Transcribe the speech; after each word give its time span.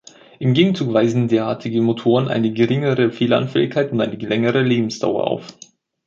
Im 0.39 0.55
Gegenzug 0.55 0.91
weisen 0.95 1.27
derartige 1.27 1.79
Motoren 1.79 2.27
eine 2.27 2.51
geringere 2.51 3.11
Fehleranfälligkeit 3.11 3.91
und 3.91 4.01
eine 4.01 4.15
längere 4.15 4.63
Lebensdauer 4.63 5.27
auf. 5.27 5.45